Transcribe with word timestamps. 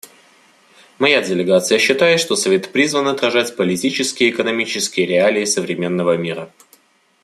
Моя 0.97 1.21
делегация 1.21 1.77
считает, 1.77 2.19
что 2.19 2.35
Совет 2.35 2.71
призван 2.71 3.07
отражать 3.07 3.55
политические 3.55 4.29
и 4.29 4.31
экономические 4.31 5.05
реалии 5.05 5.45
современного 5.45 6.17
мира. 6.17 6.51